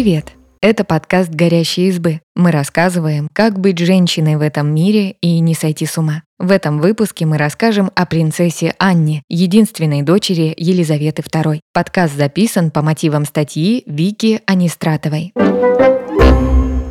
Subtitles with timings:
[0.00, 0.34] Привет!
[0.60, 2.20] Это подкаст «Горящие избы».
[2.36, 6.22] Мы рассказываем, как быть женщиной в этом мире и не сойти с ума.
[6.38, 11.58] В этом выпуске мы расскажем о принцессе Анне, единственной дочери Елизаветы II.
[11.72, 15.32] Подкаст записан по мотивам статьи Вики Анистратовой.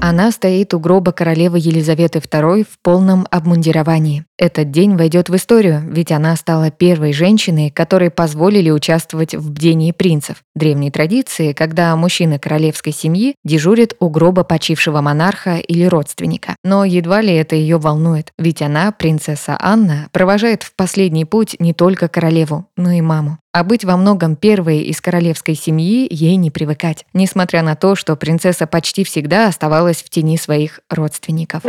[0.00, 4.24] Она стоит у гроба королевы Елизаветы II в полном обмундировании.
[4.36, 9.92] Этот день войдет в историю, ведь она стала первой женщиной, которой позволили участвовать в бдении
[9.92, 10.38] принцев.
[10.56, 16.56] Древней традиции, когда мужчины королевской семьи дежурят у гроба почившего монарха или родственника.
[16.64, 21.72] Но едва ли это ее волнует, ведь она, принцесса Анна, провожает в последний путь не
[21.72, 23.38] только королеву, но и маму.
[23.52, 28.16] А быть во многом первой из королевской семьи ей не привыкать, несмотря на то, что
[28.16, 31.62] принцесса почти всегда оставалась в тени своих родственников.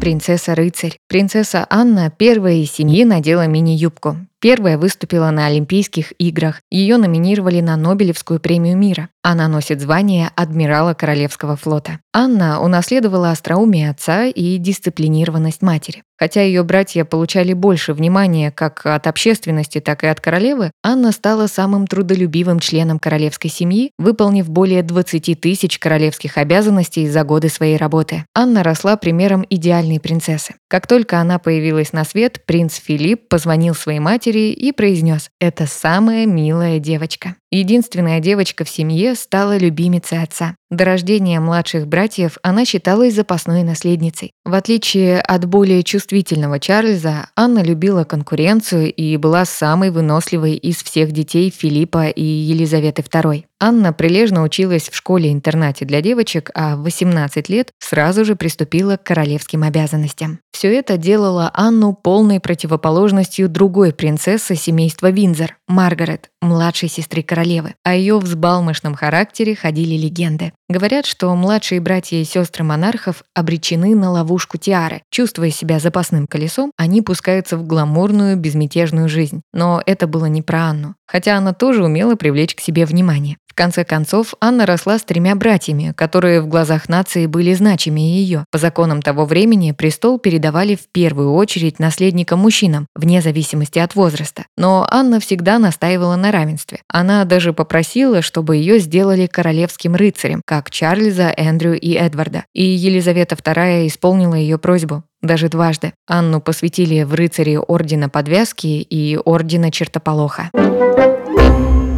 [0.00, 0.96] Принцесса-рыцарь.
[1.08, 4.16] Принцесса Анна первая из семьи надела мини-юбку.
[4.40, 6.62] Первая выступила на Олимпийских играх.
[6.70, 9.10] Ее номинировали на Нобелевскую премию мира.
[9.22, 12.00] Она носит звание адмирала Королевского флота.
[12.14, 16.02] Анна унаследовала остроумие отца и дисциплинированность матери.
[16.18, 21.46] Хотя ее братья получали больше внимания как от общественности, так и от королевы, Анна стала
[21.46, 28.24] самым трудолюбивым членом королевской семьи, выполнив более 20 тысяч королевских обязанностей за годы своей работы.
[28.34, 30.54] Анна росла примером идеальной принцессы.
[30.68, 35.66] Как только она появилась на свет, принц Филипп позвонил своей матери матери и произнес «Это
[35.66, 37.36] самая милая девочка».
[37.50, 40.54] Единственная девочка в семье стала любимицей отца.
[40.70, 44.30] До рождения младших братьев она считалась запасной наследницей.
[44.44, 51.10] В отличие от более чувствительного Чарльза, Анна любила конкуренцию и была самой выносливой из всех
[51.10, 53.44] детей Филиппа и Елизаветы II.
[53.62, 59.02] Анна прилежно училась в школе-интернате для девочек, а в 18 лет сразу же приступила к
[59.02, 60.38] королевским обязанностям.
[60.52, 67.74] Все это делало Анну полной противоположностью другой принцессы семейства Винзор, Маргарет, младшей сестры королевы.
[67.84, 70.52] О ее взбалмошном характере ходили легенды.
[70.68, 75.02] Говорят, что младшие братья и сестры монархов обречены на ловушку тиары.
[75.10, 79.40] Чувствуя себя запасным колесом, они пускаются в гламурную, безмятежную жизнь.
[79.54, 80.94] Но это было не про Анну.
[81.06, 83.36] Хотя она тоже умела привлечь к себе внимание.
[83.50, 88.44] В конце концов, Анна росла с тремя братьями, которые в глазах нации были значимее ее.
[88.52, 94.44] По законам того времени престол передавали в первую очередь наследникам-мужчинам, вне зависимости от возраста.
[94.56, 96.78] Но Анна всегда настаивала на равенстве.
[96.86, 102.44] Она даже попросила, чтобы ее сделали королевским рыцарем, как Чарльза, Эндрю и Эдварда.
[102.52, 105.04] И Елизавета II исполнила ее просьбу.
[105.22, 105.92] Даже дважды.
[106.08, 110.50] Анну посвятили в рыцари Ордена Подвязки и Ордена Чертополоха.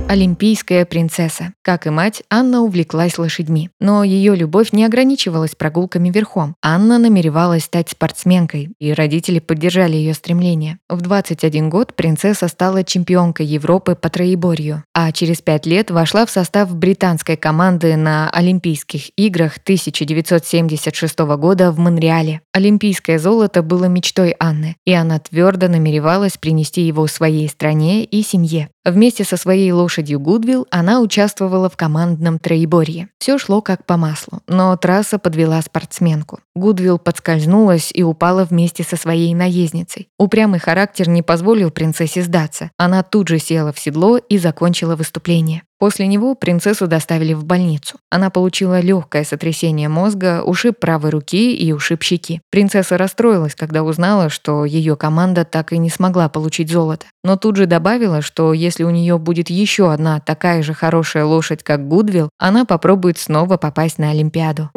[0.08, 1.54] Олимпийская принцесса.
[1.62, 3.70] Как и мать, Анна увлеклась лошадьми.
[3.80, 6.54] Но ее любовь не ограничивалась прогулками верхом.
[6.62, 10.78] Анна намеревалась стать спортсменкой, и родители поддержали ее стремление.
[10.90, 16.30] В 21 год принцесса стала чемпионкой Европы по троеборью, а через пять лет вошла в
[16.30, 22.42] состав британской команды на Олимпийских играх 1976 года в Монреале.
[22.52, 28.68] Олимпийское золото было мечтой Анны, и она твердо намеревалась принести его своей стране и семье.
[28.84, 33.08] Вместе со своей лошадью Гудвилл она участвовала в командном троеборье.
[33.18, 36.40] Все шло как по маслу, но трасса подвела спортсменку.
[36.54, 40.08] Гудвилл подскользнулась и упала вместе со своей наездницей.
[40.18, 42.70] Упрямый характер не позволил принцессе сдаться.
[42.76, 45.62] Она тут же села в седло и закончила выступление.
[45.82, 47.96] После него принцессу доставили в больницу.
[48.08, 52.40] Она получила легкое сотрясение мозга, ушиб правой руки и ушиб щеки.
[52.52, 57.06] Принцесса расстроилась, когда узнала, что ее команда так и не смогла получить золото.
[57.24, 61.64] Но тут же добавила, что если у нее будет еще одна такая же хорошая лошадь,
[61.64, 64.70] как Гудвилл, она попробует снова попасть на Олимпиаду.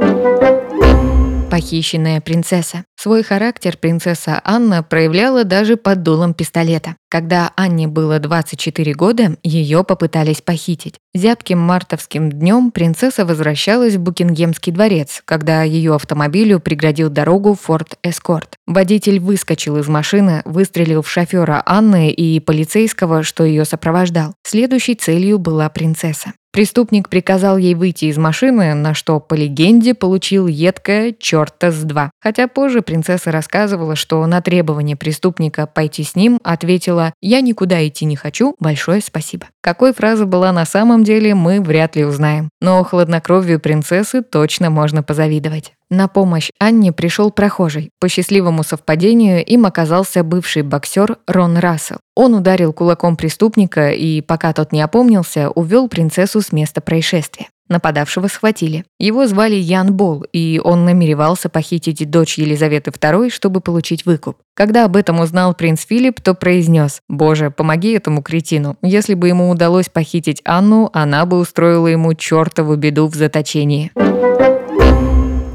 [1.50, 2.86] Похищенная принцесса.
[2.96, 6.96] Свой характер принцесса Анна проявляла даже под дулом пистолета.
[7.10, 10.96] Когда Анне было 24 года, ее попытались похитить.
[11.16, 18.58] Зябким мартовским днем принцесса возвращалась в Букингемский дворец, когда ее автомобилю преградил дорогу Форд Эскорт.
[18.68, 24.34] Водитель выскочил из машины, выстрелил в шофера Анны и полицейского, что ее сопровождал.
[24.44, 26.34] Следующей целью была принцесса.
[26.56, 32.12] Преступник приказал ей выйти из машины, на что, по легенде, получил едкое «черта с два».
[32.22, 38.06] Хотя позже принцесса рассказывала, что на требование преступника пойти с ним ответила «Я никуда идти
[38.06, 39.48] не хочу, большое спасибо».
[39.60, 42.50] Какой фраза была на самом деле, мы вряд ли узнаем.
[42.60, 45.72] Но хладнокровию принцессы точно можно позавидовать.
[45.90, 47.92] На помощь Анне пришел прохожий.
[48.02, 51.98] По счастливому совпадению им оказался бывший боксер Рон Рассел.
[52.16, 57.48] Он ударил кулаком преступника и, пока тот не опомнился, увел принцессу с места происшествия.
[57.68, 58.86] Нападавшего схватили.
[59.00, 64.38] Его звали Ян Бол, и он намеревался похитить дочь Елизаветы II, чтобы получить выкуп.
[64.54, 68.78] Когда об этом узнал принц Филипп, то произнес «Боже, помоги этому кретину.
[68.84, 73.92] Если бы ему удалось похитить Анну, она бы устроила ему чертову беду в заточении».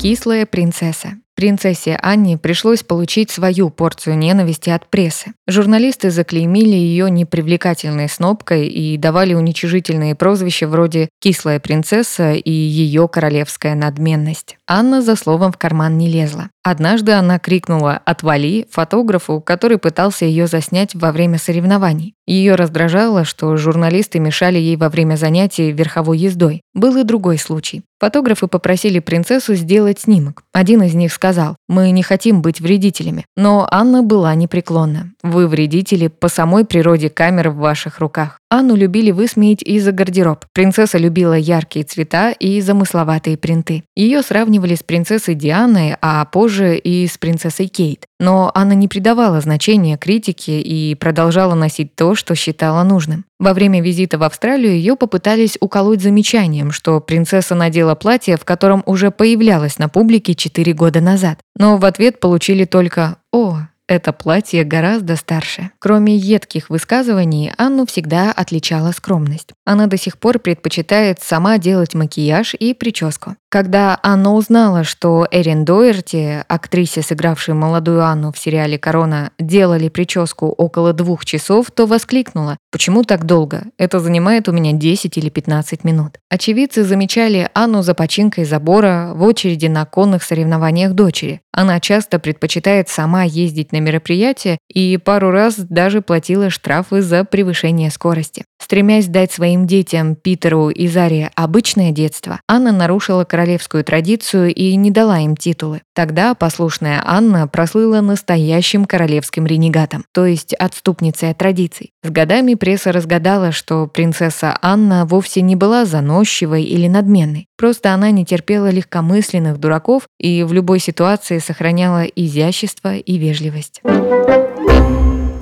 [0.00, 1.10] Кислая принцесса.
[1.40, 5.32] Принцессе Анне пришлось получить свою порцию ненависти от прессы.
[5.46, 13.74] Журналисты заклеймили ее непривлекательной снопкой и давали уничижительные прозвища вроде «кислая принцесса» и «ее королевская
[13.74, 14.58] надменность».
[14.68, 16.50] Анна за словом в карман не лезла.
[16.62, 22.14] Однажды она крикнула «Отвали!» фотографу, который пытался ее заснять во время соревнований.
[22.26, 26.60] Ее раздражало, что журналисты мешали ей во время занятий верховой ездой.
[26.74, 27.82] Был и другой случай.
[27.98, 30.42] Фотографы попросили принцессу сделать снимок.
[30.52, 33.26] Один из них сказал «Мы не хотим быть вредителями».
[33.36, 35.12] Но Анна была непреклонна.
[35.22, 38.38] «Вы вредители по самой природе камер в ваших руках».
[38.48, 40.44] Анну любили высмеять и за гардероб.
[40.52, 43.84] Принцесса любила яркие цвета и замысловатые принты.
[43.94, 48.06] Ее сравнивали с принцессой Дианой, а позже и с принцессой Кейт.
[48.18, 53.24] Но Анна не придавала значения критике и продолжала носить то, что считала нужным.
[53.38, 58.82] Во время визита в Австралию ее попытались уколоть замечанием, что принцесса надела платье, в котором
[58.84, 61.38] уже появлялась на публике 4 года назад.
[61.56, 65.72] Но в ответ получили только «О, это платье гораздо старше.
[65.80, 69.48] Кроме едких высказываний, Анну всегда отличала скромность.
[69.64, 73.34] Она до сих пор предпочитает сама делать макияж и прическу.
[73.48, 80.46] Когда Анна узнала, что Эрин Дойерти, актрисе, сыгравшей молодую Анну в сериале «Корона», делали прическу
[80.46, 83.64] около двух часов, то воскликнула «Почему так долго?
[83.76, 86.18] Это занимает у меня 10 или 15 минут».
[86.30, 91.40] Очевидцы замечали Анну за починкой забора в очереди на конных соревнованиях дочери.
[91.50, 97.90] Она часто предпочитает сама ездить на мероприятия и пару раз даже платила штрафы за превышение
[97.90, 98.44] скорости.
[98.62, 104.90] Стремясь дать своим детям, Питеру и Заре, обычное детство, Анна нарушила королевскую традицию и не
[104.90, 105.80] дала им титулы.
[105.94, 111.90] Тогда послушная Анна прослыла настоящим королевским ренегатом, то есть отступницей от традиций.
[112.02, 117.46] С годами пресса разгадала, что принцесса Анна вовсе не была заносчивой или надменной.
[117.56, 123.69] Просто она не терпела легкомысленных дураков и в любой ситуации сохраняла изящество и вежливость.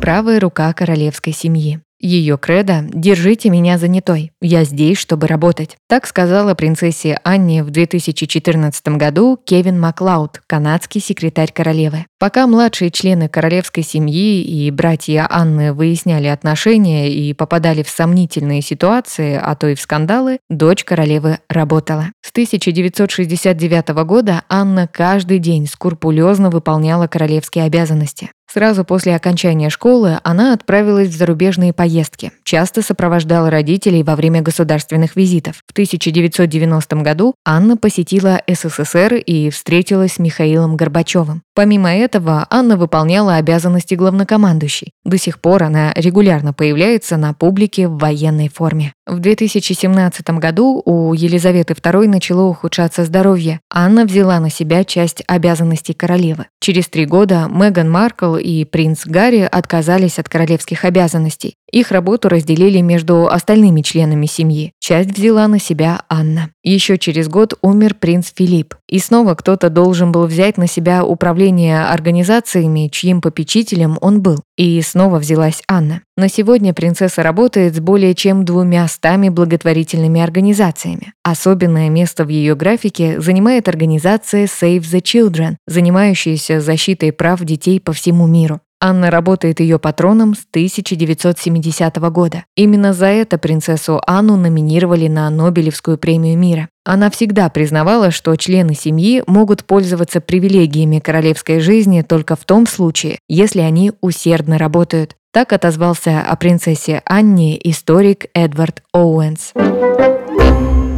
[0.01, 1.81] Правая рука королевской семьи.
[2.01, 5.77] Ее кредо «Держите меня занятой, я здесь, чтобы работать».
[5.89, 12.07] Так сказала принцессе Анне в 2014 году Кевин Маклауд, канадский секретарь королевы.
[12.21, 19.37] Пока младшие члены королевской семьи и братья Анны выясняли отношения и попадали в сомнительные ситуации,
[19.41, 22.13] а то и в скандалы, дочь королевы работала.
[22.23, 28.31] С 1969 года Анна каждый день скрупулезно выполняла королевские обязанности.
[28.51, 35.17] Сразу после окончания школы она отправилась в зарубежные поездки, часто сопровождала родителей во время государственных
[35.17, 35.63] визитов.
[35.67, 41.43] В 1990 году Анна посетила СССР и встретилась с Михаилом Горбачевым.
[41.59, 44.93] Помимо этого, Анна выполняла обязанности главнокомандующей.
[45.05, 48.93] До сих пор она регулярно появляется на публике в военной форме.
[49.09, 53.59] В 2017 году у Елизаветы II начало ухудшаться здоровье.
[53.73, 56.47] Анна взяла на себя часть обязанностей королевы.
[56.61, 61.57] Через три года Меган Маркл и принц Гарри отказались от королевских обязанностей.
[61.71, 64.73] Их работу разделили между остальными членами семьи.
[64.81, 66.51] Часть взяла на себя Анна.
[66.63, 68.75] Еще через год умер принц Филипп.
[68.89, 74.41] И снова кто-то должен был взять на себя управление организациями, чьим попечителем он был.
[74.57, 76.03] И снова взялась Анна.
[76.17, 81.13] На сегодня принцесса работает с более чем двумя стами благотворительными организациями.
[81.23, 87.93] Особенное место в ее графике занимает организация Save the Children, занимающаяся защитой прав детей по
[87.93, 88.61] всему миру.
[88.81, 92.45] Анна работает ее патроном с 1970 года.
[92.57, 96.69] Именно за это принцессу Анну номинировали на Нобелевскую премию мира.
[96.85, 103.19] Она всегда признавала, что члены семьи могут пользоваться привилегиями королевской жизни только в том случае,
[103.29, 105.17] если они усердно работают.
[105.33, 109.53] Так отозвался о принцессе Анне историк Эдвард Оуэнс.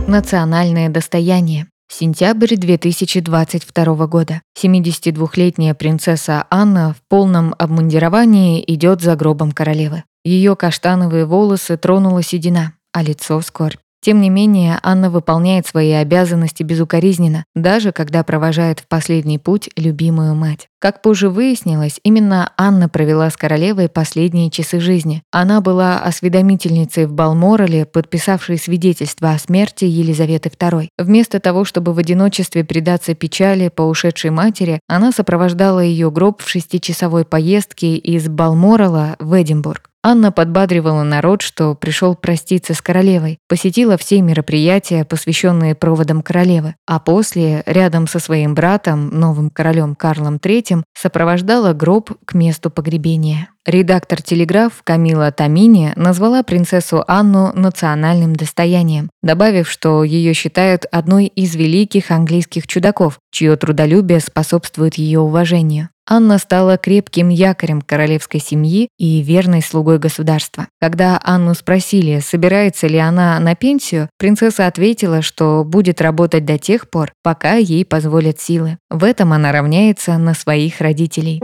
[0.07, 1.67] Национальное достояние.
[1.92, 4.42] Сентябрь 2022 года.
[4.56, 10.04] 72-летняя принцесса Анна в полном обмундировании идет за гробом королевы.
[10.25, 13.80] Ее каштановые волосы тронула седина, а лицо скорбь.
[14.02, 20.35] Тем не менее, Анна выполняет свои обязанности безукоризненно, даже когда провожает в последний путь любимую
[20.35, 20.69] мать.
[20.80, 25.23] Как позже выяснилось, именно Анна провела с королевой последние часы жизни.
[25.30, 30.88] Она была осведомительницей в Балморале, подписавшей свидетельство о смерти Елизаветы II.
[30.97, 36.49] Вместо того, чтобы в одиночестве предаться печали по ушедшей матери, она сопровождала ее гроб в
[36.49, 39.89] шестичасовой поездке из Балморала в Эдинбург.
[40.02, 46.99] Анна подбадривала народ, что пришел проститься с королевой, посетила все мероприятия, посвященные проводам королевы, а
[47.00, 53.49] после, рядом со своим братом, новым королем Карлом III, сопровождала гроб к месту погребения.
[53.66, 61.54] Редактор «Телеграф» Камила Тамини назвала принцессу Анну национальным достоянием, добавив, что ее считают одной из
[61.54, 65.90] великих английских чудаков, чье трудолюбие способствует ее уважению.
[66.12, 70.67] Анна стала крепким якорем королевской семьи и верной слугой государства.
[70.81, 76.90] Когда Анну спросили, собирается ли она на пенсию, принцесса ответила, что будет работать до тех
[76.90, 78.79] пор, пока ей позволят силы.
[78.90, 81.40] В этом она равняется на своих родителей.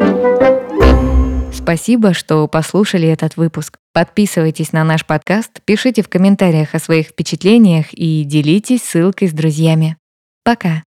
[1.54, 3.76] Спасибо, что послушали этот выпуск.
[3.94, 9.96] Подписывайтесь на наш подкаст, пишите в комментариях о своих впечатлениях и делитесь ссылкой с друзьями.
[10.44, 10.82] Пока!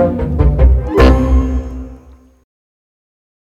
[0.00, 0.39] Thank you